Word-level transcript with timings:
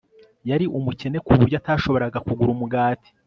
Yari 0.49 0.65
umukene 0.77 1.17
ku 1.25 1.31
buryo 1.39 1.55
atashoboraga 1.61 2.17
kugura 2.25 2.49
umugati 2.55 3.09